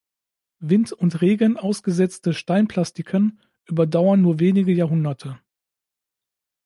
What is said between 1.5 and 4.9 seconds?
ausgesetzte Steinplastiken überdauern nur wenige